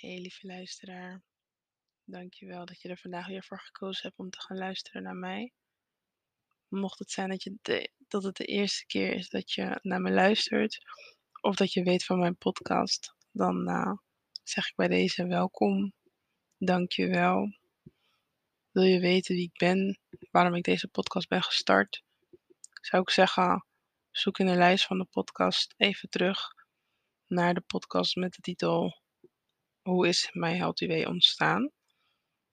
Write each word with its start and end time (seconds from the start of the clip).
Hey, 0.00 0.18
lieve 0.20 0.46
luisteraar. 0.46 1.22
Dankjewel 2.04 2.66
dat 2.66 2.80
je 2.80 2.88
er 2.88 2.98
vandaag 2.98 3.26
weer 3.26 3.44
voor 3.44 3.60
gekozen 3.60 4.02
hebt 4.02 4.18
om 4.18 4.30
te 4.30 4.40
gaan 4.40 4.56
luisteren 4.56 5.02
naar 5.02 5.16
mij. 5.16 5.52
Mocht 6.68 6.98
het 6.98 7.10
zijn 7.10 7.28
dat, 7.28 7.42
je 7.42 7.56
dat 8.08 8.22
het 8.22 8.36
de 8.36 8.44
eerste 8.44 8.86
keer 8.86 9.12
is 9.12 9.28
dat 9.28 9.52
je 9.52 9.78
naar 9.82 10.00
me 10.00 10.10
luistert, 10.10 10.78
of 11.40 11.56
dat 11.56 11.72
je 11.72 11.82
weet 11.82 12.04
van 12.04 12.18
mijn 12.18 12.36
podcast, 12.36 13.14
dan 13.32 13.68
uh, 13.68 13.92
zeg 14.42 14.68
ik 14.68 14.74
bij 14.74 14.88
deze 14.88 15.26
welkom. 15.26 15.92
Dankjewel. 16.58 17.58
Wil 18.70 18.84
je 18.84 19.00
weten 19.00 19.34
wie 19.34 19.50
ik 19.52 19.58
ben, 19.58 19.98
waarom 20.30 20.54
ik 20.54 20.64
deze 20.64 20.88
podcast 20.88 21.28
ben 21.28 21.42
gestart? 21.42 22.02
Zou 22.80 23.02
ik 23.02 23.10
zeggen, 23.10 23.66
zoek 24.10 24.38
in 24.38 24.46
de 24.46 24.56
lijst 24.56 24.86
van 24.86 24.98
de 24.98 25.04
podcast 25.04 25.74
even 25.76 26.08
terug 26.08 26.54
naar 27.26 27.54
de 27.54 27.60
podcast 27.60 28.16
met 28.16 28.34
de 28.34 28.40
titel 28.40 29.04
Hoe 29.86 30.08
is 30.08 30.30
mijn 30.32 30.56
Healthy 30.56 30.86
Way 30.86 31.04
ontstaan? 31.04 31.70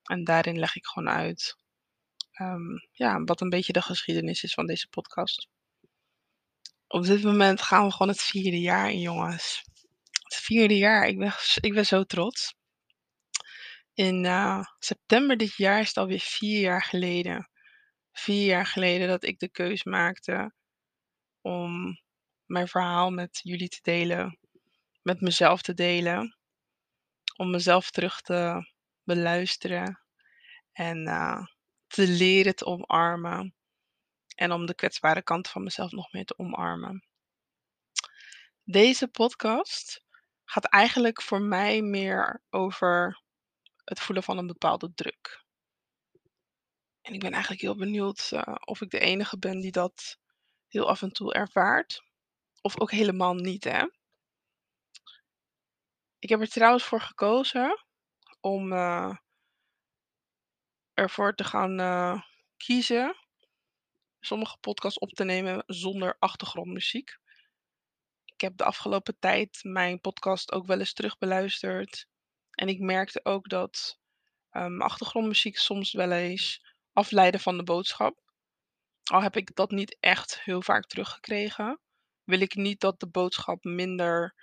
En 0.04 0.24
daarin 0.24 0.60
leg 0.60 0.76
ik 0.76 0.86
gewoon 0.86 1.10
uit 1.10 1.58
um, 2.40 2.88
ja, 2.92 3.24
wat 3.24 3.42
een 3.42 3.50
beetje 3.50 3.74
de 3.74 3.82
geschiedenis 3.82 4.44
is 4.44 4.54
van 4.54 4.66
deze 4.66 4.88
podcast. 4.88 5.48
Op 6.88 7.06
dit 7.06 7.24
moment 7.24 7.62
gaan 7.62 7.86
we 7.86 7.92
gewoon 7.92 8.08
het 8.08 8.22
vierde 8.22 8.60
jaar 8.60 8.92
in, 8.92 9.00
jongens. 9.00 9.64
Het 10.24 10.36
vierde 10.36 10.78
jaar, 10.78 11.08
ik 11.08 11.18
ben, 11.18 11.34
ik 11.62 11.74
ben 11.74 11.86
zo 11.86 12.04
trots. 12.04 12.56
In 13.94 14.24
uh, 14.24 14.64
september 14.80 15.38
dit 15.38 15.56
jaar 15.56 15.80
is 15.80 15.88
het 15.88 15.98
alweer 15.98 16.20
vier 16.20 16.60
jaar 16.60 16.84
geleden. 16.84 17.50
Vier 18.12 18.46
jaar 18.46 18.66
geleden 18.66 19.08
dat 19.08 19.24
ik 19.24 19.40
de 19.40 19.50
keus 19.50 19.84
maakte 19.84 20.54
om 21.42 22.00
mijn 22.46 22.68
verhaal 22.68 23.12
met 23.12 23.40
jullie 23.44 23.70
te 23.70 23.80
delen, 23.82 24.40
met 25.02 25.22
mezelf 25.22 25.62
te 25.62 25.74
delen, 25.74 26.38
om 27.36 27.52
mezelf 27.52 27.92
terug 27.92 28.22
te 28.22 28.72
beluisteren 29.04 30.00
en 30.72 31.08
uh, 31.08 31.46
te 31.88 32.08
leren 32.08 32.56
te 32.56 32.66
omarmen. 32.66 33.56
En 34.36 34.52
om 34.52 34.66
de 34.66 34.76
kwetsbare 34.76 35.24
kant 35.24 35.48
van 35.48 35.64
mezelf 35.64 35.92
nog 35.92 36.12
meer 36.12 36.26
te 36.26 36.38
omarmen. 36.38 37.08
Deze 38.64 39.08
podcast 39.08 40.04
gaat 40.44 40.66
eigenlijk 40.66 41.22
voor 41.22 41.42
mij 41.42 41.82
meer 41.82 42.44
over 42.50 43.22
het 43.84 44.00
voelen 44.00 44.24
van 44.24 44.38
een 44.38 44.48
bepaalde 44.48 44.94
druk. 44.94 45.44
En 47.02 47.14
ik 47.14 47.20
ben 47.20 47.32
eigenlijk 47.32 47.62
heel 47.62 47.76
benieuwd 47.76 48.30
uh, 48.34 48.56
of 48.66 48.82
ik 48.82 48.90
de 48.90 49.00
enige 49.00 49.40
ben 49.40 49.60
die 49.60 49.72
dat 49.72 50.18
heel 50.68 50.90
af 50.90 51.02
en 51.02 51.12
toe 51.12 51.34
ervaart. 51.34 52.04
Of 52.62 52.80
ook 52.80 52.92
helemaal 52.92 53.34
niet, 53.34 53.64
hè. 53.64 53.86
Ik 56.24 56.30
heb 56.30 56.42
er 56.42 56.50
trouwens 56.50 56.84
voor 56.84 57.02
gekozen 57.02 57.86
om 58.40 58.72
uh, 58.72 59.16
ervoor 60.94 61.36
te 61.36 61.44
gaan 61.44 61.80
uh, 61.80 62.22
kiezen 62.58 63.16
sommige 64.20 64.58
podcasts 64.58 65.00
op 65.00 65.10
te 65.10 65.24
nemen 65.24 65.64
zonder 65.68 66.16
achtergrondmuziek. 66.20 67.18
Ik 68.26 68.42
heb 68.42 68.58
de 68.58 68.64
afgelopen 68.64 69.20
tijd 69.20 69.60
mijn 69.62 70.02
podcast 70.02 70.52
ook 70.52 70.66
wel 70.66 70.80
eens 70.80 70.94
terugbeluisterd. 70.94 72.08
En 72.52 72.68
ik 72.68 72.80
merkte 72.80 73.20
ook 73.26 73.50
dat 73.50 74.00
um, 74.52 74.82
achtergrondmuziek 74.82 75.58
soms 75.58 75.92
wel 75.92 76.12
eens 76.12 76.66
afleiden 76.94 77.40
van 77.40 77.58
de 77.58 77.64
boodschap. 77.64 78.22
Al 79.04 79.22
heb 79.22 79.36
ik 79.36 79.56
dat 79.56 79.72
niet 79.72 79.98
echt 80.00 80.42
heel 80.44 80.62
vaak 80.62 80.86
teruggekregen, 80.86 81.80
wil 82.24 82.40
ik 82.40 82.56
niet 82.56 82.80
dat 82.80 83.00
de 83.00 83.08
boodschap 83.08 83.64
minder 83.64 84.36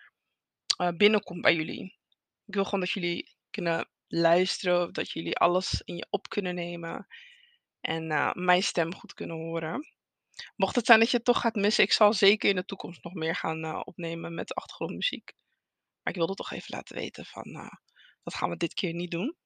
uh, 0.80 0.88
binnenkomt 0.96 1.40
bij 1.40 1.54
jullie. 1.54 1.98
Ik 2.46 2.54
wil 2.54 2.64
gewoon 2.64 2.80
dat 2.80 2.90
jullie 2.90 3.36
kunnen 3.50 3.88
luisteren, 4.06 4.92
dat 4.92 5.10
jullie 5.10 5.36
alles 5.36 5.82
in 5.84 5.96
je 5.96 6.06
op 6.10 6.28
kunnen 6.28 6.54
nemen 6.54 7.06
en 7.80 8.10
uh, 8.10 8.32
mijn 8.32 8.62
stem 8.62 8.94
goed 8.94 9.14
kunnen 9.14 9.36
horen. 9.36 9.88
Mocht 10.56 10.76
het 10.76 10.86
zijn 10.86 10.98
dat 10.98 11.10
je 11.10 11.16
het 11.16 11.26
toch 11.26 11.40
gaat 11.40 11.54
missen, 11.54 11.84
ik 11.84 11.92
zal 11.92 12.12
zeker 12.12 12.48
in 12.48 12.56
de 12.56 12.64
toekomst 12.64 13.04
nog 13.04 13.14
meer 13.14 13.36
gaan 13.36 13.64
uh, 13.64 13.80
opnemen 13.84 14.34
met 14.34 14.54
achtergrondmuziek. 14.54 15.32
Maar 16.02 16.12
ik 16.12 16.18
wilde 16.18 16.34
toch 16.34 16.50
even 16.50 16.74
laten 16.76 16.96
weten 16.96 17.24
van, 17.24 17.70
dat 18.22 18.34
gaan 18.34 18.50
we 18.50 18.56
dit 18.56 18.74
keer 18.74 18.94
niet 18.94 19.10
doen. 19.10 19.36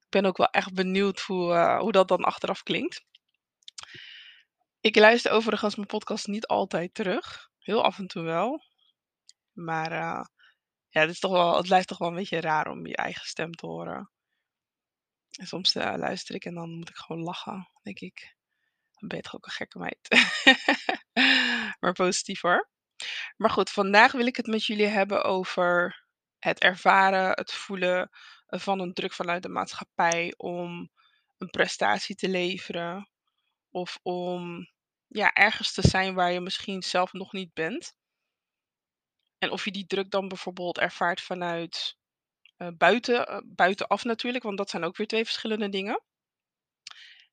Ik 0.00 0.08
ben 0.08 0.24
ook 0.24 0.36
wel 0.36 0.50
echt 0.50 0.74
benieuwd 0.74 1.20
hoe, 1.20 1.78
hoe 1.80 1.92
dat 1.92 2.08
dan 2.08 2.24
achteraf 2.24 2.62
klinkt. 2.62 3.04
Ik 4.80 4.96
luister 4.96 5.32
overigens 5.32 5.76
mijn 5.76 5.88
podcast 5.88 6.26
niet 6.26 6.46
altijd 6.46 6.94
terug. 6.94 7.50
Heel 7.58 7.84
af 7.84 7.98
en 7.98 8.06
toe 8.06 8.22
wel. 8.22 8.69
Maar 9.64 9.92
ja, 9.92 11.00
het, 11.00 11.10
is 11.10 11.18
toch 11.18 11.32
wel, 11.32 11.56
het 11.56 11.66
blijft 11.66 11.88
toch 11.88 11.98
wel 11.98 12.08
een 12.08 12.14
beetje 12.14 12.40
raar 12.40 12.70
om 12.70 12.86
je 12.86 12.96
eigen 12.96 13.26
stem 13.26 13.52
te 13.52 13.66
horen. 13.66 14.10
En 15.38 15.46
soms 15.46 15.74
uh, 15.74 15.94
luister 15.96 16.34
ik 16.34 16.44
en 16.44 16.54
dan 16.54 16.70
moet 16.70 16.88
ik 16.88 16.96
gewoon 16.96 17.22
lachen. 17.22 17.70
denk 17.82 18.00
ik, 18.00 18.36
dan 18.92 19.08
ben 19.08 19.16
je 19.16 19.22
toch 19.22 19.34
ook 19.34 19.46
een 19.46 19.52
gekke 19.52 19.78
meid. 19.78 20.08
maar 21.80 21.92
positief 21.92 22.40
hoor. 22.40 22.70
Maar 23.36 23.50
goed, 23.50 23.70
vandaag 23.70 24.12
wil 24.12 24.26
ik 24.26 24.36
het 24.36 24.46
met 24.46 24.64
jullie 24.64 24.86
hebben 24.86 25.24
over 25.24 26.04
het 26.38 26.60
ervaren, 26.60 27.30
het 27.30 27.52
voelen 27.52 28.10
van 28.46 28.80
een 28.80 28.92
druk 28.92 29.12
vanuit 29.12 29.42
de 29.42 29.48
maatschappij 29.48 30.34
om 30.36 30.90
een 31.38 31.50
prestatie 31.50 32.14
te 32.14 32.28
leveren. 32.28 33.10
Of 33.70 33.98
om 34.02 34.68
ja, 35.06 35.32
ergens 35.32 35.72
te 35.72 35.88
zijn 35.88 36.14
waar 36.14 36.32
je 36.32 36.40
misschien 36.40 36.82
zelf 36.82 37.12
nog 37.12 37.32
niet 37.32 37.52
bent. 37.52 37.94
En 39.40 39.50
of 39.50 39.64
je 39.64 39.70
die 39.70 39.86
druk 39.86 40.10
dan 40.10 40.28
bijvoorbeeld 40.28 40.78
ervaart 40.78 41.20
vanuit 41.20 41.96
uh, 42.58 42.68
buiten, 42.76 43.30
uh, 43.30 43.40
buitenaf 43.44 44.04
natuurlijk, 44.04 44.44
want 44.44 44.56
dat 44.56 44.70
zijn 44.70 44.84
ook 44.84 44.96
weer 44.96 45.06
twee 45.06 45.24
verschillende 45.24 45.68
dingen. 45.68 46.02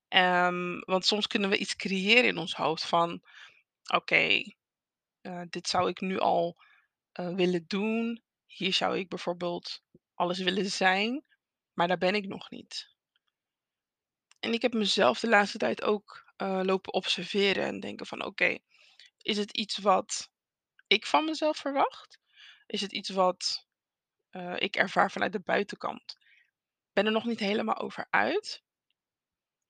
Um, 0.08 0.80
want 0.80 1.06
soms 1.06 1.26
kunnen 1.26 1.50
we 1.50 1.58
iets 1.58 1.76
creëren 1.76 2.24
in 2.24 2.38
ons 2.38 2.54
hoofd 2.54 2.84
van, 2.84 3.22
oké, 3.94 4.42
uh, 5.22 5.42
dit 5.50 5.68
zou 5.68 5.88
ik 5.88 6.00
nu 6.00 6.18
al 6.18 6.56
willen 7.14 7.64
doen. 7.66 8.22
Hier 8.46 8.72
zou 8.72 8.98
ik 8.98 9.08
bijvoorbeeld 9.08 9.82
alles 10.14 10.38
willen 10.38 10.70
zijn, 10.70 11.24
maar 11.72 11.88
daar 11.88 11.98
ben 11.98 12.14
ik 12.14 12.26
nog 12.26 12.50
niet. 12.50 12.94
En 14.40 14.52
ik 14.52 14.62
heb 14.62 14.72
mezelf 14.72 15.20
de 15.20 15.28
laatste 15.28 15.58
tijd 15.58 15.82
ook 15.82 16.32
lopen 16.62 16.92
observeren 16.92 17.64
en 17.64 17.80
denken 17.80 18.06
van, 18.06 18.24
oké, 18.24 18.58
is 19.22 19.36
het 19.36 19.56
iets 19.56 19.78
wat 19.78 20.30
ik 20.88 21.06
van 21.06 21.24
mezelf 21.24 21.56
verwacht? 21.56 22.18
Is 22.66 22.80
het 22.80 22.92
iets 22.92 23.08
wat 23.08 23.66
uh, 24.30 24.54
ik 24.58 24.76
ervaar 24.76 25.10
vanuit 25.10 25.32
de 25.32 25.40
buitenkant? 25.40 26.16
Ik 26.88 26.92
ben 26.92 27.06
er 27.06 27.12
nog 27.12 27.24
niet 27.24 27.40
helemaal 27.40 27.78
over 27.78 28.06
uit. 28.10 28.62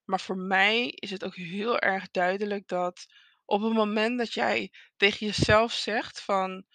Maar 0.04 0.20
voor 0.20 0.36
mij 0.36 0.86
is 0.86 1.10
het 1.10 1.24
ook 1.24 1.36
heel 1.36 1.78
erg 1.78 2.10
duidelijk 2.10 2.68
dat 2.68 3.06
op 3.44 3.62
het 3.62 3.72
moment 3.72 4.18
dat 4.18 4.32
jij 4.32 4.72
tegen 4.96 5.26
jezelf 5.26 5.72
zegt 5.72 6.20
van 6.20 6.66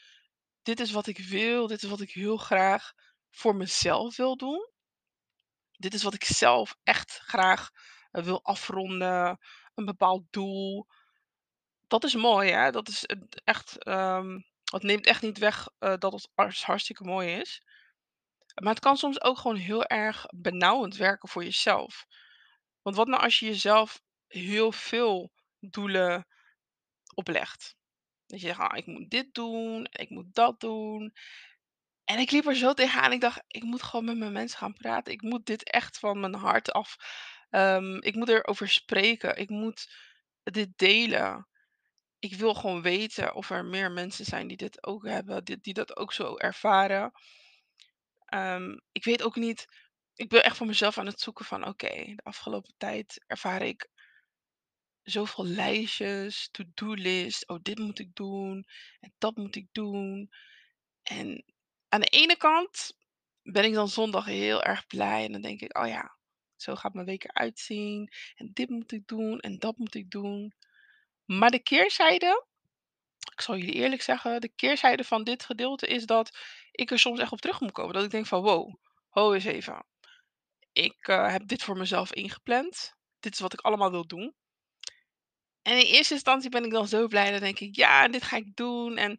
dit 0.62 0.80
is 0.80 0.92
wat 0.92 1.08
ik 1.08 1.18
wil, 1.18 1.68
dit 1.68 1.84
is 1.84 1.90
wat 1.90 2.02
ik 2.02 2.12
heel 2.12 2.38
graag 2.38 2.94
voor 3.32 3.56
mezelf 3.56 4.16
wil 4.16 4.38
doen. 4.38 4.72
Dit 5.72 5.94
is 5.94 6.03
wat 6.03 6.14
ik 6.14 6.24
zelf 6.24 6.76
echt 6.84 7.20
graag 7.24 7.70
uh, 8.12 8.24
wil 8.24 8.44
afronden, 8.44 9.40
een 9.74 9.86
bepaald 9.86 10.24
doel. 10.30 10.88
Dat 11.94 12.04
is 12.04 12.16
mooi, 12.16 12.52
hè? 12.52 12.72
Dat 12.72 12.88
is 12.88 13.06
echt 13.44 13.88
um, 13.88 14.46
het 14.72 14.84
neemt 14.84 15.06
echt 15.06 15.22
niet 15.22 15.38
weg 15.38 15.68
uh, 15.80 15.94
dat 15.98 16.14
het 16.14 16.62
hartstikke 16.62 17.04
mooi 17.04 17.30
is. 17.30 17.64
Maar 18.62 18.74
het 18.74 18.84
kan 18.84 18.98
soms 18.98 19.22
ook 19.22 19.38
gewoon 19.38 19.58
heel 19.58 19.86
erg 19.86 20.26
benauwend 20.36 20.96
werken 20.96 21.30
voor 21.30 21.44
jezelf. 21.44 22.06
Want 22.82 22.96
wat 22.96 23.08
nou 23.08 23.24
als 23.24 23.40
je 23.40 23.46
jezelf 23.46 24.02
heel 24.28 24.72
veel 24.72 25.32
doelen 25.59 26.28
oplegt? 27.14 27.76
Dat 28.26 28.42
je 28.42 28.48
zegt, 28.48 28.59
ah, 28.59 28.78
ik 28.78 28.86
moet 28.86 29.09
dit 29.09 29.34
doen, 29.34 29.88
ik 29.92 30.09
moet 30.09 30.34
dat 30.34 30.59
doen. 30.59 31.14
En 32.03 32.20
ik 32.20 32.32
liep 32.32 32.46
er 32.46 32.56
zo 32.56 32.73
tegenaan. 32.73 33.12
Ik 33.12 33.22
dacht, 33.22 33.44
ik 33.47 33.64
moet 33.64 33.84
gewoon 33.84 34.06
met 34.06 34.17
mijn 34.17 34.32
mensen 34.32 34.58
gaan 34.58 34.73
praten. 34.73 35.14
Ik 35.14 35.22
moet 35.22 35.46
dit 35.46 35.70
echt 35.70 36.00
van 36.00 36.20
mijn 36.20 36.35
hart 36.35 36.72
af. 36.72 36.96
Um, 37.50 38.02
ik 38.02 38.16
moet 38.16 38.29
erover 38.29 38.70
spreken. 38.70 39.38
Ik 39.38 39.50
moet 39.50 39.94
dit 40.44 40.78
delen 40.78 41.47
ik 42.23 42.35
wil 42.35 42.53
gewoon 42.53 42.81
weten 42.81 43.35
of 43.35 43.49
er 43.49 43.66
meer 43.66 43.91
mensen 43.91 44.25
zijn 44.25 44.47
die 44.47 44.58
dit 44.58 44.85
ook 44.85 45.05
hebben, 45.08 45.43
die, 45.43 45.73
dat 45.73 45.97
ook 45.97 46.14
zo 46.14 46.37
ervaren. 46.37 47.11
Um, 48.34 48.81
ik 48.91 49.03
weet 49.03 49.23
ook 49.23 49.35
niet. 49.35 49.66
Ik 50.16 50.29
ben 50.29 50.43
echt 50.43 50.58
voor 50.58 50.67
mezelf 50.67 50.97
aan 50.97 51.05
het 51.05 51.20
zoeken 51.20 51.46
van 51.46 51.67
oké, 51.67 51.87
de 51.87 52.23
afgelopen 52.23 52.73
tijd 52.78 53.23
ervaar 53.28 53.61
ik 53.61 53.90
zoveel 55.02 55.46
lijstjes, 55.46 56.49
to-do-list. 56.52 57.47
Oh, 57.47 57.59
dit 57.61 57.79
moet 57.79 57.99
ik 57.99 58.16
doen 58.16 58.66
en 58.99 59.14
dat 59.17 59.35
moet 59.35 59.55
ik 59.55 59.67
doen. 59.72 60.29
En 61.02 61.43
aan 61.90 62.02
de 62.02 62.08
ene 62.08 62.37
kant 62.37 62.97
ben 63.41 63.64
ik 63.64 63.73
dan 63.73 63.87
zondag 63.87 64.26
heel 64.26 64.64
erg 64.64 64.87
blij 64.87 65.26
en 65.26 65.31
dan 65.31 65.41
denk 65.41 65.61
ik, 65.61 65.78
oh 65.78 65.87
ja, 65.87 66.17
zo 66.55 66.76
gaat 66.76 66.93
mijn 66.93 67.05
week 67.05 67.23
eruit 67.23 67.59
zien. 67.59 68.11
En 68.35 68.52
dit 68.53 68.69
moet 68.69 68.91
ik 68.91 69.08
doen 69.08 69.40
en 69.40 69.59
dat 69.59 69.78
moet 69.78 69.96
ik 69.96 70.09
doen. 70.09 70.53
Maar 71.25 71.49
de 71.49 71.64
keerzijde 71.64 72.46
Ik 73.31 73.41
zal 73.41 73.58
jullie 73.58 73.73
eerlijk 73.73 74.02
zeggen, 74.02 74.41
de 74.41 74.52
keerzijde 74.55 75.03
van 75.03 75.23
dit 75.23 75.46
gedeelte 75.46 75.87
is 75.87 76.05
dat 76.05 76.37
ik 76.72 76.91
er 76.91 76.99
soms 76.99 77.20
echt 77.20 77.31
op 77.31 77.41
terug 77.41 77.59
moet 77.59 77.72
komen. 77.72 77.93
Dat 77.93 78.03
ik 78.03 78.11
denk 78.11 78.25
van 78.25 78.41
wow, 78.41 78.75
ho 79.09 79.34
eens 79.34 79.46
even. 79.46 79.85
Ik 80.72 81.08
eh, 81.08 81.31
heb 81.31 81.47
dit 81.47 81.64
voor 81.64 81.78
mezelf 81.78 82.14
ingepland. 82.14 82.93
Dit 83.20 83.34
is 83.34 83.40
wat 83.40 83.53
ik 83.53 83.61
allemaal 83.61 83.91
wil 83.91 84.08
doen. 84.08 84.35
En 85.61 85.78
in 85.78 85.85
eerste 85.85 86.14
instantie 86.14 86.49
ben 86.49 86.64
ik 86.64 86.72
dan 86.72 86.87
zo 86.87 87.08
blij. 87.08 87.31
Dan 87.31 87.40
denk 87.40 87.59
ik, 87.59 87.76
ja, 87.76 88.08
dit 88.08 88.23
ga 88.23 88.37
ik 88.37 88.55
doen. 88.55 88.97
En, 88.97 89.17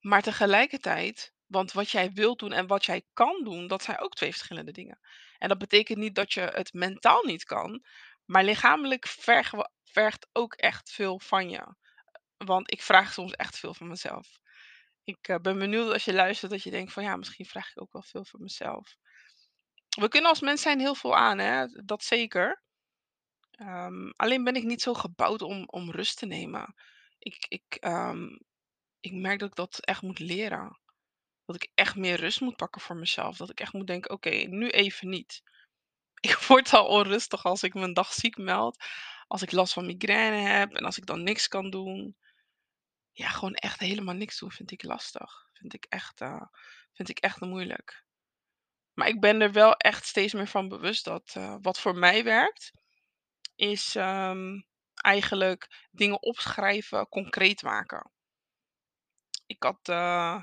maar 0.00 0.22
tegelijkertijd, 0.22 1.32
want 1.46 1.72
wat 1.72 1.90
jij 1.90 2.12
wilt 2.12 2.38
doen 2.38 2.52
en 2.52 2.66
wat 2.66 2.84
jij 2.84 3.02
kan 3.12 3.44
doen, 3.44 3.66
dat 3.66 3.82
zijn 3.82 4.00
ook 4.00 4.14
twee 4.14 4.30
verschillende 4.30 4.72
dingen. 4.72 4.98
En 5.38 5.48
dat 5.48 5.58
betekent 5.58 5.98
niet 5.98 6.14
dat 6.14 6.32
je 6.32 6.40
het 6.40 6.72
mentaal 6.72 7.22
niet 7.22 7.44
kan, 7.44 7.84
maar 8.26 8.44
lichamelijk 8.44 9.06
vergt 9.84 10.28
ook 10.32 10.54
echt 10.54 10.90
veel 10.90 11.18
van 11.18 11.50
je. 11.50 11.74
Want 12.36 12.72
ik 12.72 12.82
vraag 12.82 13.12
soms 13.12 13.32
echt 13.32 13.58
veel 13.58 13.74
van 13.74 13.88
mezelf. 13.88 14.38
Ik 15.04 15.28
eh, 15.28 15.38
ben 15.38 15.58
benieuwd 15.58 15.92
als 15.92 16.04
je 16.04 16.12
luistert 16.12 16.50
dat 16.50 16.62
je 16.62 16.70
denkt 16.70 16.92
van 16.92 17.02
ja, 17.02 17.16
misschien 17.16 17.46
vraag 17.46 17.70
ik 17.70 17.80
ook 17.82 17.92
wel 17.92 18.02
veel 18.02 18.24
van 18.24 18.42
mezelf. 18.42 18.96
We 19.98 20.08
kunnen 20.08 20.30
als 20.30 20.40
mens 20.40 20.62
zijn 20.62 20.80
heel 20.80 20.94
veel 20.94 21.16
aan, 21.16 21.38
hè? 21.38 21.66
Dat 21.66 22.04
zeker. 22.04 22.62
Ehm, 23.50 24.10
alleen 24.16 24.44
ben 24.44 24.54
ik 24.54 24.64
niet 24.64 24.82
zo 24.82 24.94
gebouwd 24.94 25.42
om, 25.42 25.64
om 25.66 25.90
rust 25.90 26.18
te 26.18 26.26
nemen. 26.26 26.74
Ik, 27.18 27.46
ik, 27.48 27.74
ehm, 27.80 28.26
ik 29.00 29.12
merk 29.12 29.38
dat 29.38 29.48
ik 29.48 29.54
dat 29.54 29.78
echt 29.78 30.02
moet 30.02 30.18
leren. 30.18 30.80
Dat 31.44 31.56
ik 31.56 31.70
echt 31.74 31.96
meer 31.96 32.16
rust 32.16 32.40
moet 32.40 32.56
pakken 32.56 32.80
voor 32.80 32.96
mezelf. 32.96 33.36
Dat 33.36 33.50
ik 33.50 33.60
echt 33.60 33.72
moet 33.72 33.86
denken, 33.86 34.10
oké, 34.10 34.30
nu 34.30 34.68
even 34.68 35.08
niet. 35.08 35.42
Ik 36.30 36.36
word 36.48 36.72
al 36.72 36.86
onrustig 36.86 37.44
als 37.44 37.62
ik 37.62 37.74
een 37.74 37.94
dag 37.94 38.12
ziek 38.12 38.36
meld. 38.36 38.84
Als 39.26 39.42
ik 39.42 39.52
last 39.52 39.72
van 39.72 39.86
migraine 39.86 40.48
heb 40.48 40.72
en 40.72 40.84
als 40.84 40.98
ik 40.98 41.06
dan 41.06 41.22
niks 41.22 41.48
kan 41.48 41.70
doen. 41.70 42.16
Ja, 43.12 43.28
gewoon 43.28 43.54
echt 43.54 43.80
helemaal 43.80 44.14
niks 44.14 44.38
doen 44.38 44.50
vind 44.50 44.70
ik 44.70 44.82
lastig. 44.82 45.48
Vind 45.52 45.74
ik 45.74 45.86
echt, 45.88 46.20
eh, 46.20 46.42
vind 46.92 47.08
ik 47.08 47.18
echt 47.18 47.40
moeilijk. 47.40 48.04
Maar 48.94 49.08
ik 49.08 49.20
ben 49.20 49.40
er 49.40 49.52
wel 49.52 49.74
echt 49.74 50.06
steeds 50.06 50.32
meer 50.32 50.48
van 50.48 50.68
bewust 50.68 51.04
dat 51.04 51.32
eh, 51.36 51.56
wat 51.60 51.80
voor 51.80 51.94
mij 51.94 52.24
werkt, 52.24 52.72
is 53.54 53.94
ehm, 53.94 54.60
eigenlijk 54.94 55.86
dingen 55.90 56.22
opschrijven, 56.22 57.08
concreet 57.08 57.62
maken. 57.62 58.10
Ik 59.46 59.62
had 59.62 59.88
eh, 59.88 60.42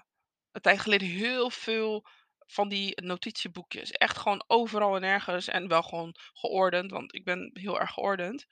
een 0.52 0.62
tijd 0.62 0.80
geleden 0.80 1.08
heel 1.08 1.50
veel 1.50 2.08
van 2.48 2.70
die 2.70 3.02
notitieboekjes. 3.02 3.92
Echt 3.92 4.18
gewoon 4.18 4.44
overal 4.48 4.96
en 4.96 5.04
ergens 5.04 5.48
en 5.48 5.68
wel 5.68 5.84
gewoon 5.84 6.16
geordend, 6.34 6.92
want 6.92 7.14
ik 7.16 7.24
ben 7.24 7.50
heel 7.54 7.80
erg 7.80 7.92
geordend. 7.92 8.46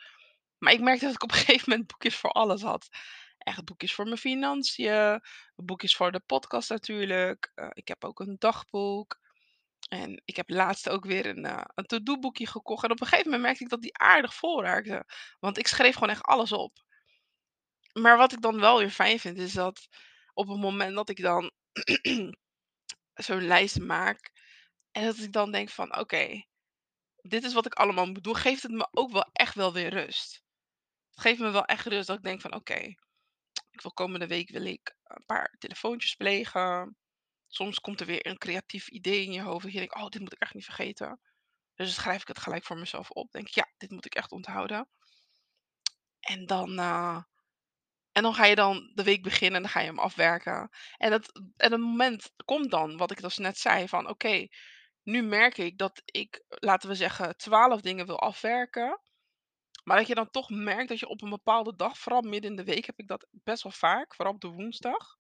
Maar 0.58 0.74
ik 0.74 0.80
merkte 0.80 1.06
dat 1.06 1.14
ik 1.14 1.24
op 1.24 1.32
een 1.32 1.38
gegeven 1.46 1.70
moment 1.70 1.88
boekjes 1.88 2.16
voor 2.16 2.32
alles 2.32 2.62
had. 2.62 2.90
Echt 3.38 3.66
boekjes 3.66 3.94
voor 3.94 4.06
mijn 4.06 4.18
financiën, 4.18 5.22
boekjes 5.56 5.96
voor 5.96 6.12
de 6.12 6.20
podcast 6.20 6.70
natuurlijk. 6.70 7.52
eh, 7.56 7.68
ik 7.74 7.88
heb 7.88 8.04
ook 8.04 8.20
een 8.20 8.36
dagboek. 8.40 9.20
En 9.90 10.22
ik 10.26 10.36
heb 10.36 10.50
laatst 10.50 10.90
ook 10.90 11.06
weer 11.06 11.26
een, 11.26 11.46
eh, 11.46 11.64
een 11.76 11.86
to-do-boekje 11.86 12.48
gekocht. 12.48 12.84
En 12.84 12.92
op 12.92 13.02
een 13.02 13.08
gegeven 13.08 13.26
moment 13.26 13.44
merkte 13.44 13.64
ik 13.64 13.70
dat 13.70 13.82
die 13.82 13.98
aardig 13.98 14.34
vol 14.36 14.64
raakte. 14.64 15.06
Want 15.40 15.58
ik 15.58 15.68
schreef 15.68 15.94
gewoon 15.94 16.10
echt 16.10 16.24
alles 16.24 16.52
op. 16.52 16.84
Maar 17.94 18.18
wat 18.18 18.32
ik 18.34 18.42
dan 18.42 18.60
wel 18.60 18.78
weer 18.78 18.90
fijn 18.90 19.20
vind, 19.20 19.38
is 19.38 19.54
dat 19.54 19.88
op 20.34 20.48
het 20.48 20.60
moment 20.60 20.96
dat 20.96 21.10
ik 21.10 21.22
dan 21.22 21.52
zo'n 23.24 23.48
lijst 23.48 23.80
maak. 23.80 24.32
En 24.92 25.06
dat 25.06 25.18
ik 25.18 25.34
dan 25.34 25.52
denk 25.52 25.70
van 25.70 25.98
oké, 25.98 26.46
dit 27.16 27.44
is 27.44 27.54
wat 27.54 27.66
ik 27.66 27.74
allemaal 27.74 28.06
moet 28.06 28.24
doen. 28.24 28.36
Geeft 28.36 28.64
het 28.64 28.72
me 28.72 28.88
ook 28.92 29.12
wel 29.12 29.30
echt 29.34 29.56
wel 29.56 29.74
weer 29.74 29.90
rust. 29.90 30.44
Het 31.10 31.22
geeft 31.22 31.40
me 31.40 31.50
wel 31.50 31.66
echt 31.66 31.86
rust 31.86 32.08
dat 32.08 32.18
ik 32.18 32.24
denk 32.24 32.42
van 32.42 32.56
oké, 32.56 32.96
ik 33.72 33.82
wil 33.82 33.92
komende 33.94 34.28
week 34.28 34.50
wil 34.50 34.66
ik 34.66 34.96
een 35.04 35.26
paar 35.26 35.56
telefoontjes 35.60 36.16
plegen. 36.16 36.98
Soms 37.48 37.80
komt 37.80 38.00
er 38.00 38.06
weer 38.06 38.28
een 38.28 38.38
creatief 38.38 38.88
idee 38.88 39.26
in 39.26 39.32
je 39.32 39.42
hoofd. 39.42 39.64
Dat 39.64 39.72
je 39.72 39.78
denkt, 39.78 39.96
oh, 39.96 40.08
dit 40.08 40.22
moet 40.22 40.34
ik 40.34 40.42
echt 40.42 40.54
niet 40.54 40.66
vergeten. 40.66 41.20
Dus 41.76 41.86
dan 41.86 42.04
schrijf 42.04 42.22
ik 42.22 42.28
het 42.28 42.40
gelijk 42.40 42.64
voor 42.64 42.78
mezelf 42.78 43.10
op. 43.10 43.32
Denk 43.32 43.48
ja, 43.48 43.72
dit 43.78 43.92
moet 43.92 44.06
ik 44.06 44.16
echt 44.16 44.32
onthouden. 44.32 44.90
En 46.20 46.46
dan, 46.46 46.80
eh, 46.80 47.24
en 48.22 48.28
dan 48.28 48.36
ga 48.36 48.46
je 48.46 48.56
dan 48.56 48.92
de 48.94 49.04
week 49.04 49.24
beginnen 49.24 49.56
en 49.56 49.62
dan 49.62 49.72
ga 49.72 49.80
je 49.80 49.86
hem 49.86 50.00
afwerken. 50.00 50.70
En 50.98 51.12
het, 51.12 51.32
en 51.58 51.72
het 51.72 51.82
moment 51.82 52.32
komt 52.46 52.72
dan, 52.72 52.98
wat 52.98 53.12
ik 53.12 53.22
dus 53.22 53.38
net 53.38 53.58
zei, 53.58 53.88
van 53.88 54.10
oké, 54.10 54.48
nu 55.04 55.22
merk 55.22 55.58
ik 55.58 55.78
dat 55.78 56.02
ik, 56.06 56.44
laten 56.48 56.90
we 56.90 56.96
zeggen, 56.96 57.38
twaalf 57.38 57.82
dingen 57.82 58.06
wil 58.06 58.20
afwerken. 58.20 59.02
Maar 59.84 59.98
dat 59.98 60.08
je 60.08 60.16
dan 60.16 60.30
toch 60.30 60.50
merkt 60.50 60.90
dat 60.90 61.00
je 61.00 61.08
op 61.08 61.22
een 61.22 61.30
bepaalde 61.30 61.76
dag, 61.76 61.98
vooral 61.98 62.22
midden 62.22 62.50
in 62.50 62.56
de 62.56 62.64
week 62.64 62.86
heb 62.86 63.00
ik 63.00 63.08
dat 63.08 63.28
best 63.32 63.64
wel 63.64 63.72
vaak, 63.72 64.16
vooral 64.16 64.34
op 64.34 64.42
de 64.42 64.48
woensdag, 64.48 65.18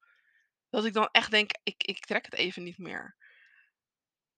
dat 0.69 0.85
ik 0.85 0.93
dan 0.93 1.09
echt 1.11 1.31
denk, 1.31 1.51
ik, 1.63 1.83
ik 1.83 2.05
trek 2.05 2.25
het 2.25 2.35
even 2.35 2.63
niet 2.63 2.77
meer. 2.77 3.15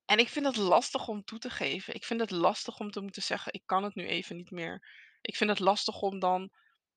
En 0.06 0.18
ik 0.18 0.30
vind 0.30 0.46
het 0.46 0.58
lastig 0.58 1.08
om 1.08 1.24
toe 1.24 1.40
te 1.40 1.50
geven. 1.50 1.96
Ik 1.96 2.06
vind 2.06 2.20
het 2.20 2.32
lastig 2.32 2.80
om 2.80 2.92
te 2.92 3.02
moeten 3.02 3.22
zeggen: 3.22 3.54
"Ik 3.54 3.64
kan 3.66 3.84
het 3.84 3.96
nu 3.96 4.06
even 4.06 4.36
niet 4.36 4.52
meer." 4.52 4.88
Ik 5.22 5.36
vind 5.36 5.50
het 5.50 5.60
lastig 5.60 6.02
om 6.02 6.20
dan 6.20 6.52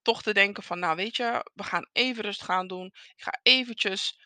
toch 0.07 0.23
te 0.23 0.33
denken 0.33 0.63
van: 0.63 0.79
"Nou, 0.79 0.97
weet 0.97 1.17
je, 1.17 1.51
we 1.55 1.63
gaan 1.63 1.89
even 1.93 2.23
rustig 2.23 2.49
aan 2.51 2.67
doen. 2.67 2.87
Ik 2.87 3.23
ga 3.23 3.39
eventjes, 3.43 4.19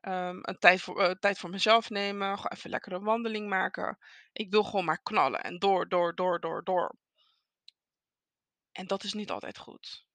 ehm, 0.00 0.38
een 0.40 0.58
tijd 0.58 0.80
voor 0.80 1.02
eh, 1.02 1.10
tijd 1.10 1.38
voor 1.38 1.50
mezelf 1.50 1.90
nemen. 1.90 2.38
Ga 2.38 2.50
even 2.50 2.70
lekker 2.70 2.92
een 2.92 3.04
wandeling 3.04 3.48
maken. 3.48 3.98
Ik 4.32 4.50
wil 4.50 4.64
gewoon 4.64 4.84
maar 4.84 5.02
knallen 5.02 5.42
en 5.42 5.58
door, 5.58 5.88
door, 5.88 6.14
door, 6.14 6.40
door, 6.40 6.64
door." 6.64 6.94
En 8.72 8.86
dat 8.86 9.04
is 9.04 9.12
niet 9.12 9.30
altijd 9.30 9.58
goed. 9.58 10.06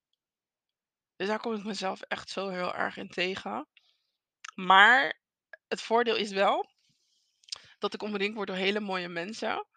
Dus 1.15 1.27
daar 1.27 1.39
kom 1.39 1.53
ik 1.53 1.63
mezelf 1.63 2.01
echt 2.01 2.29
zo 2.29 2.49
heel 2.49 2.75
erg 2.75 2.97
in 2.97 3.09
tegen. 3.09 3.67
Maar 4.55 5.19
het 5.67 5.81
voordeel 5.81 6.15
is 6.15 6.31
wel 6.31 6.69
dat 7.79 7.93
ik 7.93 8.01
omringd 8.01 8.35
word 8.35 8.47
door 8.47 8.55
hele 8.55 8.79
mooie 8.79 9.09
mensen. 9.09 9.67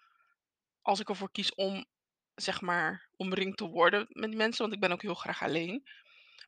Als 0.83 1.01
ik 1.01 1.09
ervoor 1.09 1.31
kies 1.31 1.55
om, 1.55 1.87
zeg 2.35 2.61
maar, 2.61 3.09
omringd 3.17 3.57
te 3.57 3.67
worden 3.67 4.07
met 4.09 4.35
mensen, 4.35 4.63
want 4.63 4.75
ik 4.75 4.81
ben 4.81 4.93
ook 4.93 5.03
heel 5.03 5.15
graag 5.15 5.43
alleen. 5.43 5.89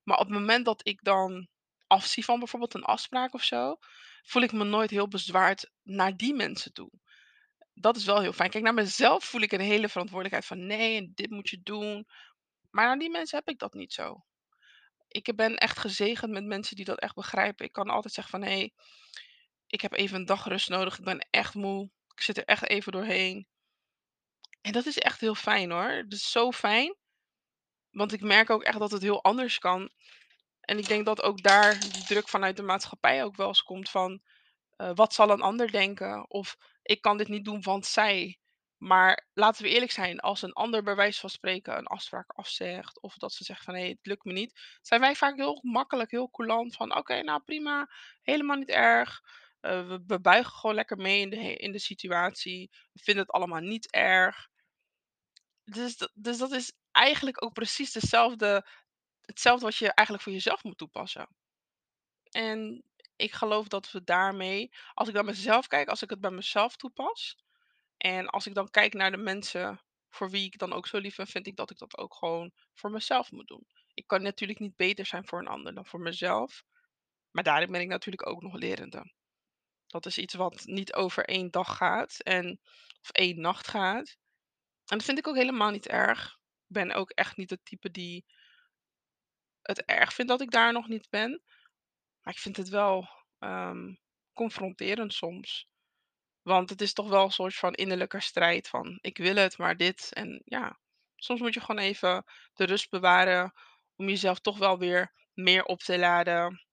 Maar 0.04 0.18
op 0.18 0.28
het 0.28 0.38
moment 0.38 0.64
dat 0.64 0.86
ik 0.86 1.02
dan 1.02 1.48
afzie 1.86 2.24
van 2.24 2.38
bijvoorbeeld 2.38 2.74
een 2.74 2.84
afspraak 2.84 3.34
of 3.34 3.42
zo, 3.42 3.76
voel 4.22 4.42
ik 4.42 4.52
me 4.52 4.64
nooit 4.64 4.90
heel 4.90 5.08
bezwaard 5.08 5.70
naar 5.82 6.16
die 6.16 6.34
mensen 6.34 6.72
toe. 6.72 6.90
Dat 7.74 7.96
is 7.96 8.04
wel 8.04 8.20
heel 8.20 8.32
fijn. 8.32 8.50
Kijk, 8.50 8.64
naar 8.64 8.74
mezelf 8.74 9.24
voel 9.24 9.40
ik 9.40 9.52
een 9.52 9.60
hele 9.60 9.88
verantwoordelijkheid 9.88 10.46
van 10.46 10.66
nee, 10.66 11.12
dit 11.14 11.30
moet 11.30 11.48
je 11.48 11.60
doen. 11.62 12.06
Maar 12.70 12.86
naar 12.86 12.98
die 12.98 13.10
mensen 13.10 13.38
heb 13.38 13.48
ik 13.48 13.58
dat 13.58 13.74
niet 13.74 13.92
zo. 13.92 14.24
Ik 15.08 15.36
ben 15.36 15.56
echt 15.56 15.78
gezegend 15.78 16.32
met 16.32 16.44
mensen 16.44 16.76
die 16.76 16.84
dat 16.84 17.00
echt 17.00 17.14
begrijpen. 17.14 17.66
Ik 17.66 17.72
kan 17.72 17.88
altijd 17.88 18.14
zeggen 18.14 18.40
van 18.40 18.48
hé, 18.48 18.56
hey, 18.56 18.72
ik 19.66 19.80
heb 19.80 19.92
even 19.92 20.16
een 20.16 20.24
dag 20.24 20.44
rust 20.44 20.68
nodig. 20.68 20.98
Ik 20.98 21.04
ben 21.04 21.26
echt 21.30 21.54
moe. 21.54 21.90
Ik 22.14 22.20
zit 22.20 22.36
er 22.36 22.44
echt 22.44 22.68
even 22.68 22.92
doorheen. 22.92 23.46
En 24.64 24.72
dat 24.72 24.86
is 24.86 24.98
echt 24.98 25.20
heel 25.20 25.34
fijn 25.34 25.70
hoor. 25.70 25.88
Dat 25.88 26.12
is 26.12 26.30
zo 26.30 26.52
fijn. 26.52 26.94
Want 27.90 28.12
ik 28.12 28.20
merk 28.20 28.50
ook 28.50 28.62
echt 28.62 28.78
dat 28.78 28.90
het 28.90 29.02
heel 29.02 29.22
anders 29.22 29.58
kan. 29.58 29.90
En 30.60 30.78
ik 30.78 30.86
denk 30.86 31.04
dat 31.04 31.22
ook 31.22 31.42
daar 31.42 31.80
die 31.80 32.04
druk 32.04 32.28
vanuit 32.28 32.56
de 32.56 32.62
maatschappij 32.62 33.24
ook 33.24 33.36
wel 33.36 33.48
eens 33.48 33.62
komt 33.62 33.90
van 33.90 34.22
eh, 34.76 34.90
wat 34.94 35.14
zal 35.14 35.30
een 35.30 35.40
ander 35.40 35.70
denken? 35.70 36.30
Of 36.30 36.56
ik 36.82 37.00
kan 37.00 37.16
dit 37.16 37.28
niet 37.28 37.44
doen, 37.44 37.62
want 37.62 37.86
zij. 37.86 38.38
Maar 38.76 39.26
laten 39.34 39.62
we 39.62 39.70
eerlijk 39.70 39.90
zijn, 39.92 40.20
als 40.20 40.42
een 40.42 40.52
ander 40.52 40.82
bij 40.82 40.96
wijze 40.96 41.20
van 41.20 41.30
spreken 41.30 41.78
een 41.78 41.86
afspraak 41.86 42.30
afzegt, 42.30 43.00
of 43.00 43.14
dat 43.14 43.32
ze 43.32 43.44
zegt 43.44 43.64
van 43.64 43.74
hé, 43.74 43.88
het 43.88 43.98
lukt 44.06 44.24
me 44.24 44.32
niet, 44.32 44.78
zijn 44.82 45.00
wij 45.00 45.14
vaak 45.14 45.36
heel 45.36 45.58
makkelijk, 45.62 46.10
heel 46.10 46.30
coulant 46.30 46.76
van 46.76 46.96
oké, 46.96 47.22
nou 47.22 47.42
prima, 47.42 47.90
helemaal 48.22 48.56
niet 48.56 48.70
erg. 48.70 49.20
Eh, 49.60 49.96
we, 50.06 50.20
buigen 50.20 50.52
gewoon 50.52 50.74
lekker 50.74 50.96
mee 50.96 51.20
in 51.20 51.30
de, 51.30 51.56
in 51.56 51.72
de 51.72 51.78
situatie. 51.78 52.70
We 52.92 53.00
vinden 53.02 53.24
het 53.24 53.32
allemaal 53.32 53.60
niet 53.60 53.90
erg. 53.92 54.48
Dus, 55.64 55.96
dat- 55.96 56.12
dus 56.14 56.38
dat 56.38 56.52
is 56.52 56.72
eigenlijk 56.90 57.44
ook 57.44 57.52
precies 57.52 57.94
hetzelfde 57.94 58.66
wat 59.60 59.76
je 59.76 59.92
eigenlijk 59.92 60.22
voor 60.22 60.32
jezelf 60.32 60.64
moet 60.64 60.78
toepassen. 60.78 61.28
En 62.30 62.84
ik 63.16 63.32
geloof 63.32 63.68
dat 63.68 63.90
we 63.90 64.04
daarmee, 64.04 64.70
als 64.94 65.08
ik 65.08 65.14
naar 65.14 65.24
mezelf 65.24 65.66
kijk, 65.66 65.88
als 65.88 66.02
ik 66.02 66.10
het 66.10 66.20
bij 66.20 66.30
mezelf 66.30 66.76
toepas, 66.76 67.36
en 67.96 68.26
als 68.28 68.46
ik 68.46 68.54
dan 68.54 68.70
kijk 68.70 68.94
naar 68.94 69.10
de 69.10 69.16
mensen 69.16 69.80
voor 70.10 70.30
wie 70.30 70.44
ik 70.44 70.58
dan 70.58 70.72
ook 70.72 70.86
zo 70.86 70.98
lief 70.98 71.16
ben, 71.16 71.26
vind 71.26 71.46
ik 71.46 71.56
dat 71.56 71.70
ik 71.70 71.78
dat 71.78 71.98
ook 71.98 72.14
gewoon 72.14 72.52
voor 72.74 72.90
mezelf 72.90 73.30
moet 73.30 73.46
doen. 73.48 73.66
Ik 73.94 74.06
kan 74.06 74.22
natuurlijk 74.22 74.58
niet 74.58 74.76
beter 74.76 75.06
zijn 75.06 75.26
voor 75.26 75.38
een 75.38 75.46
ander 75.48 75.74
dan 75.74 75.86
voor 75.86 76.00
mezelf, 76.00 76.64
maar 77.30 77.44
daarin 77.44 77.70
ben 77.72 77.80
ik 77.80 77.88
natuurlijk 77.88 78.26
ook 78.26 78.42
nog 78.42 78.54
lerende. 78.54 79.12
Dat 79.86 80.06
is 80.06 80.18
iets 80.18 80.34
wat 80.34 80.62
niet 80.64 80.94
over 80.94 81.24
één 81.24 81.50
dag 81.50 81.76
gaat 81.76 82.20
en 82.20 82.60
of 83.00 83.10
één 83.10 83.40
nacht 83.40 83.68
gaat. 83.68 84.16
En 84.86 84.96
dat 84.98 85.04
vind 85.04 85.18
ik 85.18 85.28
ook 85.28 85.36
helemaal 85.36 85.70
niet 85.70 85.88
erg. 85.88 86.38
Ik 86.66 86.74
ben 86.74 86.92
ook 86.92 87.10
echt 87.10 87.36
niet 87.36 87.50
het 87.50 87.64
type 87.64 87.90
die 87.90 88.24
het 89.62 89.84
erg 89.84 90.14
vindt 90.14 90.30
dat 90.30 90.40
ik 90.40 90.50
daar 90.50 90.72
nog 90.72 90.88
niet 90.88 91.10
ben. 91.10 91.42
Maar 92.22 92.34
ik 92.34 92.40
vind 92.40 92.56
het 92.56 92.68
wel 92.68 93.08
ehm, 93.38 93.94
confronterend 94.32 95.14
soms. 95.14 95.68
Want 96.42 96.70
het 96.70 96.80
is 96.80 96.92
toch 96.92 97.08
wel 97.08 97.24
een 97.24 97.30
soort 97.30 97.54
van 97.54 97.72
innerlijke 97.72 98.20
strijd 98.20 98.68
van 98.68 98.98
ik 99.00 99.18
wil 99.18 99.36
het, 99.36 99.58
maar 99.58 99.76
dit. 99.76 100.12
En 100.12 100.42
ja, 100.44 100.78
soms 101.16 101.40
moet 101.40 101.54
je 101.54 101.60
gewoon 101.60 101.82
even 101.82 102.24
de 102.54 102.64
rust 102.64 102.90
bewaren 102.90 103.52
om 103.96 104.08
jezelf 104.08 104.40
toch 104.40 104.58
wel 104.58 104.78
weer 104.78 105.12
meer 105.32 105.64
op 105.64 105.80
te 105.80 105.98
laden. 105.98 106.64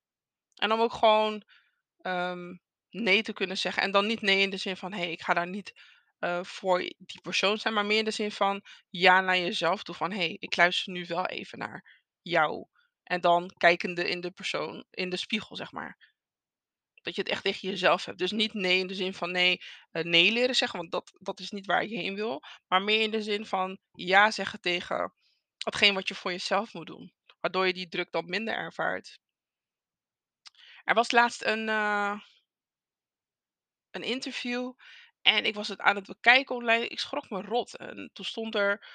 En 0.55 0.71
om 0.71 0.79
ook 0.79 0.93
gewoon, 0.93 1.43
ehm, 1.97 2.55
nee 2.89 3.21
te 3.21 3.33
kunnen 3.33 3.57
zeggen. 3.57 3.83
En 3.83 3.91
dan 3.91 4.05
niet 4.05 4.21
nee 4.21 4.41
in 4.41 4.49
de 4.49 4.57
zin 4.57 4.77
van: 4.77 4.93
"Hey, 4.93 5.11
ik 5.11 5.21
ga 5.21 5.33
daar 5.33 5.47
niet, 5.47 5.73
eh, 6.21 6.43
voor 6.43 6.79
die 6.79 7.21
persoon 7.21 7.57
zijn." 7.57 7.73
Maar 7.73 7.85
meer 7.85 7.97
in 7.97 8.05
de 8.05 8.11
zin 8.11 8.31
van 8.31 8.61
ja 8.89 9.21
naar 9.21 9.37
jezelf 9.37 9.83
toe 9.83 9.95
van: 9.95 10.11
"Hey, 10.11 10.37
ik 10.39 10.55
luister 10.55 10.93
nu 10.93 11.05
wel 11.05 11.25
even 11.25 11.57
naar 11.59 12.01
jou." 12.21 12.67
En 13.03 13.21
dan 13.21 13.51
kijkende 13.57 14.09
in 14.09 14.21
de 14.21 14.31
persoon 14.31 14.85
in 14.89 15.09
de 15.09 15.17
spiegel, 15.17 15.55
zeg 15.55 15.71
maar. 15.71 15.97
Dat 17.01 17.15
je 17.15 17.21
het 17.21 17.29
echt 17.29 17.43
tegen 17.43 17.69
jezelf 17.69 18.05
hebt. 18.05 18.17
Dus 18.17 18.31
niet 18.31 18.53
nee 18.53 18.79
in 18.79 18.87
de 18.87 18.95
zin 18.95 19.13
van 19.13 19.31
nee, 19.31 19.61
eh, 19.91 20.03
nee 20.03 20.31
leren 20.31 20.55
zeggen, 20.55 20.79
want 20.79 20.91
dat 20.91 21.11
dat 21.19 21.39
is 21.39 21.51
niet 21.51 21.65
waar 21.65 21.85
je 21.85 21.97
heen 21.97 22.15
wil. 22.15 22.43
Maar 22.67 22.81
meer 22.81 23.01
in 23.01 23.11
de 23.11 23.21
zin 23.21 23.45
van 23.45 23.79
ja 23.91 24.31
zeggen 24.31 24.61
tegen 24.61 25.13
hetgeen 25.57 25.93
wat 25.93 26.07
je 26.07 26.15
voor 26.15 26.31
jezelf 26.31 26.73
moet 26.73 26.87
doen. 26.87 27.13
Waardoor 27.39 27.67
je 27.67 27.73
die 27.73 27.87
druk 27.87 28.11
dan 28.11 28.25
minder 28.25 28.53
ervaart. 28.55 29.19
Er 30.83 30.93
was 30.93 31.11
laatst 31.11 31.43
een, 31.43 31.69
eh 31.69 32.19
een 33.91 34.03
interview 34.03 34.73
en 35.21 35.45
ik 35.45 35.55
was 35.55 35.67
het 35.67 35.79
aan 35.79 35.95
het 35.95 36.05
bekijken 36.05 36.55
online. 36.55 36.87
Ik 36.87 36.99
schrok 36.99 37.29
me 37.29 37.41
rot. 37.41 37.77
En 37.77 38.09
toen 38.13 38.25
stond 38.25 38.55
er 38.55 38.85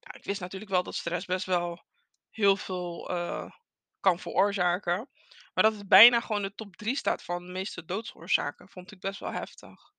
ik 0.00 0.24
wist 0.24 0.40
natuurlijk 0.40 0.70
wel 0.70 0.82
dat 0.82 0.94
stress 0.94 1.26
best 1.26 1.46
wel 1.46 1.84
heel 2.30 2.56
veel, 2.56 3.08
eh, 3.10 3.50
kan 4.00 4.18
veroorzaken. 4.18 5.08
Maar 5.54 5.64
dat 5.64 5.74
het 5.76 5.88
bijna 5.88 6.20
gewoon 6.20 6.42
de 6.42 6.54
top 6.54 6.76
3 6.76 6.96
staat 6.96 7.22
van 7.22 7.46
de 7.46 7.52
meeste 7.52 7.84
doodsoorzaken, 7.84 8.68
vond 8.68 8.92
ik 8.92 9.00
best 9.00 9.20
wel 9.20 9.32
heftig. 9.32 9.92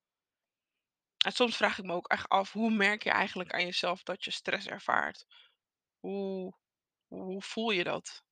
En 1.25 1.31
soms 1.31 1.57
vraag 1.57 1.77
ik 1.77 1.85
me 1.85 1.93
ook 1.93 2.07
echt 2.07 2.29
af, 2.29 2.51
hoe 2.51 2.71
merk 2.71 3.03
je 3.03 3.09
eigenlijk 3.09 3.53
aan 3.53 3.65
jezelf 3.65 4.03
dat 4.03 4.23
je 4.23 4.31
stress 4.31 4.67
ervaart? 4.67 5.25
Hoe 5.99 6.55
hoe 7.07 7.41
voel 7.41 7.69
je 7.71 7.83
dat? 7.83 8.23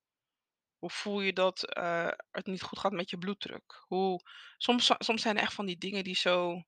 Hoe 0.78 0.90
voel 0.90 1.20
je 1.20 1.32
dat, 1.32 1.64
eh, 1.64 2.10
het 2.30 2.46
niet 2.46 2.62
goed 2.62 2.78
gaat 2.78 2.92
met 2.92 3.10
je 3.10 3.18
bloeddruk? 3.18 3.84
Hoe 3.86 4.20
soms 4.58 4.92
soms 4.98 5.22
zijn 5.22 5.36
er 5.36 5.42
echt 5.42 5.54
van 5.54 5.66
die 5.66 5.78
dingen 5.78 6.04
die 6.04 6.16
zo 6.16 6.62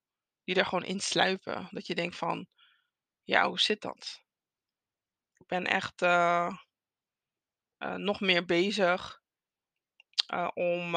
die 0.49 0.57
er 0.57 0.65
gewoon 0.65 0.85
in 0.85 0.99
sluipen. 0.99 1.67
Dat 1.71 1.87
je 1.87 1.95
denkt 1.95 2.15
van, 2.15 2.47
ja, 3.23 3.47
hoe 3.47 3.59
zit 3.59 3.81
dat? 3.81 4.21
Ik 5.37 5.47
ben 5.47 5.65
echt, 5.65 6.01
eh 6.01 6.57
eh, 7.77 7.95
nog 7.95 8.19
meer 8.19 8.45
bezig, 8.45 9.21
eh, 10.27 10.49
om, 10.53 10.91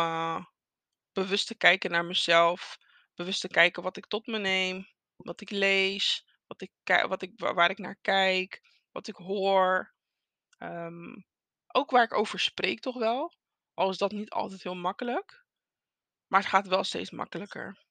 bewust 1.12 1.46
te 1.46 1.54
kijken 1.54 1.90
naar 1.90 2.04
mezelf, 2.04 2.78
bewust 3.14 3.40
te 3.40 3.48
kijken 3.48 3.82
wat 3.82 3.96
ik 3.96 4.06
tot 4.06 4.26
me 4.26 4.38
neem, 4.38 4.88
wat 5.16 5.40
ik 5.40 5.50
lees, 5.50 6.26
wat 6.46 6.60
ik 6.60 6.70
wat 6.84 7.22
ik 7.22 7.32
wa 7.36 7.54
waar 7.54 7.70
ik 7.70 7.78
naar 7.78 7.98
kijk, 8.00 8.62
wat 8.90 9.06
ik 9.06 9.14
hoor. 9.14 9.94
Ehm, 10.58 11.14
ook 11.66 11.90
waar 11.90 12.04
ik 12.04 12.14
over 12.14 12.40
spreek 12.40 12.80
toch 12.80 12.98
wel, 12.98 13.32
al 13.74 13.90
is 13.90 13.98
dat 13.98 14.12
niet 14.12 14.30
altijd 14.30 14.62
heel 14.62 14.76
makkelijk, 14.76 15.44
maar 16.26 16.40
het 16.40 16.48
gaat 16.48 16.68
wel 16.68 16.84
steeds 16.84 17.10
makkelijker. 17.10 17.81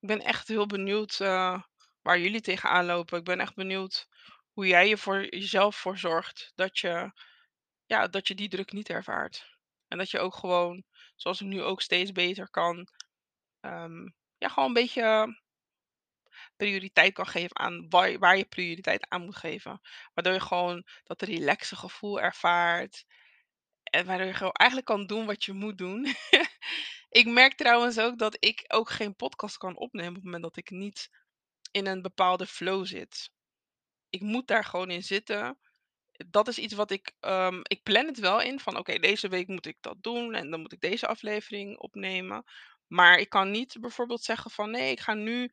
Ik 0.00 0.08
ben 0.08 0.20
echt 0.20 0.48
heel 0.48 0.66
benieuwd, 0.66 1.20
eh, 1.20 1.62
waar 2.02 2.18
jullie 2.18 2.40
tegenaan 2.40 2.84
lopen. 2.84 3.18
Ik 3.18 3.24
ben 3.24 3.40
echt 3.40 3.54
benieuwd 3.54 4.06
hoe 4.52 4.66
jij 4.66 4.88
je 4.88 4.96
voor 4.96 5.24
jezelf 5.34 5.76
voor 5.76 5.98
zorgt 5.98 6.52
dat 6.54 6.78
je 6.78 7.12
ja, 7.86 8.08
dat 8.08 8.28
je 8.28 8.34
die 8.34 8.48
druk 8.48 8.72
niet 8.72 8.88
ervaart. 8.88 9.56
En 9.88 9.98
dat 9.98 10.10
je 10.10 10.18
ook 10.18 10.34
gewoon, 10.34 10.84
zoals 11.16 11.40
ik 11.40 11.46
nu 11.46 11.62
ook 11.62 11.80
steeds 11.82 12.12
beter 12.12 12.50
kan, 12.50 12.88
ehm, 13.60 14.04
ja, 14.38 14.48
gewoon 14.48 14.68
een 14.68 14.74
beetje 14.74 15.36
prioriteit 16.56 17.12
kan 17.12 17.26
geven 17.26 17.58
aan 17.58 17.88
waar 17.88 18.10
je 18.10 18.18
waar 18.18 18.36
je 18.36 18.44
prioriteit 18.44 19.08
aan 19.08 19.24
moet 19.24 19.36
geven. 19.36 19.80
Waardoor 20.14 20.32
je 20.32 20.40
gewoon 20.40 20.86
dat 21.04 21.22
relaxe 21.22 21.76
gevoel 21.76 22.20
ervaart 22.20 23.04
en 23.82 24.06
waardoor 24.06 24.26
je 24.26 24.34
gewoon 24.34 24.52
eigenlijk 24.52 24.88
kan 24.88 25.06
doen 25.06 25.26
wat 25.26 25.44
je 25.44 25.52
moet 25.52 25.78
doen. 25.78 26.06
Ik 27.08 27.26
merk 27.26 27.54
trouwens 27.54 27.98
ook 27.98 28.18
dat 28.18 28.36
ik 28.40 28.64
ook 28.68 28.90
geen 28.90 29.16
podcast 29.16 29.56
kan 29.56 29.76
opnemen 29.76 30.08
op 30.08 30.14
het 30.14 30.24
moment 30.24 30.42
dat 30.42 30.56
ik 30.56 30.70
niet 30.70 31.10
in 31.70 31.86
een 31.86 32.02
bepaalde 32.02 32.46
flow 32.46 32.86
zit. 32.86 33.30
Ik 34.08 34.20
moet 34.20 34.46
daar 34.46 34.64
gewoon 34.64 34.90
in 34.90 35.02
zitten. 35.02 35.58
Dat 36.12 36.48
is 36.48 36.58
iets 36.58 36.74
wat 36.74 36.90
ik, 36.90 37.12
ehm, 37.20 37.60
ik 37.62 37.82
plan 37.82 38.06
het 38.06 38.18
wel 38.18 38.40
in 38.40 38.60
van 38.60 38.76
oké, 38.76 38.98
deze 38.98 39.28
week 39.28 39.48
moet 39.48 39.66
ik 39.66 39.76
dat 39.80 40.02
doen 40.02 40.34
en 40.34 40.50
dan 40.50 40.60
moet 40.60 40.72
ik 40.72 40.80
deze 40.80 41.06
aflevering 41.06 41.78
opnemen. 41.78 42.44
Maar 42.86 43.18
ik 43.18 43.28
kan 43.28 43.50
niet 43.50 43.76
bijvoorbeeld 43.80 44.22
zeggen 44.22 44.50
van 44.50 44.70
nee, 44.70 44.90
ik 44.90 45.00
ga 45.00 45.14
nu 45.14 45.52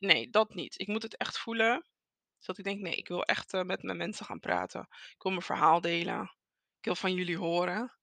nee, 0.00 0.30
dat 0.30 0.54
niet. 0.54 0.80
Ik 0.80 0.86
moet 0.86 1.02
het 1.02 1.16
echt 1.16 1.38
voelen, 1.38 1.86
zodat 2.38 2.58
ik 2.58 2.64
denk 2.64 2.80
nee, 2.80 2.94
ik 2.94 3.08
wil 3.08 3.22
echt, 3.22 3.54
eh, 3.54 3.62
met 3.62 3.82
mijn 3.82 3.96
mensen 3.96 4.26
gaan 4.26 4.40
praten. 4.40 4.80
Ik 4.90 5.22
wil 5.22 5.32
mijn 5.32 5.44
verhaal 5.44 5.80
delen. 5.80 6.22
Ik 6.78 6.84
wil 6.84 6.94
van 6.94 7.14
jullie 7.14 7.36
horen. 7.36 7.96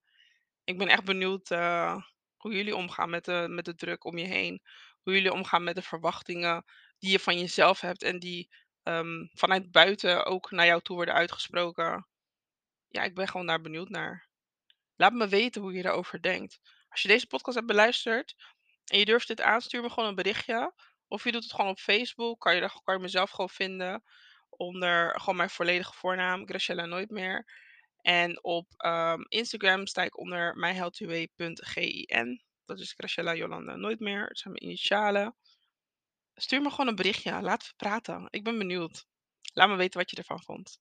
Ik 0.64 0.78
ben 0.78 0.88
echt 0.88 1.04
benieuwd, 1.04 1.50
eh, 1.50 2.02
hoe 2.40 2.54
jullie 2.54 2.76
omgaan 2.76 3.10
met 3.10 3.24
de 3.24 3.46
met 3.48 3.64
de 3.64 3.74
druk 3.74 4.04
om 4.04 4.18
je 4.18 4.26
heen. 4.26 4.62
Hoe 5.02 5.12
jullie 5.12 5.32
omgaan 5.32 5.64
met 5.64 5.74
de 5.74 5.82
verwachtingen 5.82 6.64
die 6.98 7.10
je 7.10 7.18
van 7.18 7.38
jezelf 7.38 7.80
hebt 7.80 8.02
en 8.02 8.18
die, 8.18 8.50
ehm, 8.82 9.26
vanuit 9.32 9.70
buiten 9.70 10.24
ook 10.26 10.50
naar 10.50 10.66
jou 10.66 10.82
toe 10.82 10.96
worden 10.96 11.14
uitgesproken. 11.14 12.06
Ja, 12.88 13.02
ik 13.02 13.14
ben 13.14 13.28
gewoon 13.28 13.46
daar 13.46 13.60
benieuwd 13.60 13.88
naar. 13.88 14.28
Laat 14.96 15.12
me 15.12 15.28
weten 15.28 15.62
hoe 15.62 15.72
je 15.72 15.84
erover 15.84 16.22
denkt. 16.22 16.60
Als 16.88 17.02
je 17.02 17.08
deze 17.08 17.26
podcast 17.26 17.56
hebt 17.56 17.68
beluisterd 17.68 18.34
en 18.84 18.98
je 18.98 19.04
durft 19.04 19.28
dit 19.28 19.40
aan, 19.40 19.60
stuur 19.60 19.82
me 19.82 19.90
gewoon 19.90 20.08
een 20.08 20.14
berichtje. 20.14 20.74
Of 21.08 21.24
je 21.24 21.32
doet 21.32 21.42
het 21.42 21.52
gewoon 21.52 21.70
op 21.70 21.78
Facebook, 21.78 22.40
kan 22.40 22.54
je 22.54 22.70
kan 22.84 22.94
je 22.94 23.00
mezelf 23.00 23.30
gewoon 23.30 23.50
vinden 23.50 24.02
onder 24.50 25.20
gewoon 25.20 25.36
mijn 25.36 25.50
volledige 25.50 25.92
voornaam, 25.92 26.46
Graciela 26.46 26.86
Nooit 26.86 27.10
meer. 27.10 27.46
En 28.02 28.44
op, 28.44 28.66
ehm, 28.76 29.20
Instagram 29.28 29.86
sta 29.86 30.02
ik 30.02 30.18
onder 30.18 30.56
myhealthyway.gin. 30.56 32.42
Dat 32.64 32.80
is 32.80 32.92
Graciela 32.92 33.34
Jolanda 33.34 33.76
Nooit 33.76 34.00
meer. 34.00 34.26
Dat 34.26 34.38
zijn 34.38 34.52
mijn 34.52 34.64
initialen. 34.64 35.36
Stuur 36.34 36.62
me 36.62 36.70
gewoon 36.70 36.88
een 36.88 36.94
berichtje. 36.94 37.42
Laten 37.42 37.68
we 37.68 37.74
praten. 37.76 38.26
Ik 38.30 38.44
ben 38.44 38.58
benieuwd. 38.58 39.06
Laat 39.52 39.68
me 39.68 39.76
weten 39.76 39.98
wat 40.00 40.10
je 40.10 40.16
ervan 40.16 40.42
vond. 40.42 40.78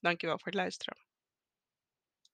Dankjewel 0.00 0.38
voor 0.38 0.46
het 0.46 0.60
luisteren. 0.60 1.11